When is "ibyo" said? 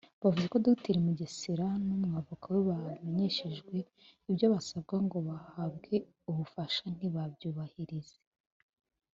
4.29-4.45